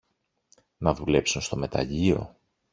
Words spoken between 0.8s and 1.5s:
δουλέψουν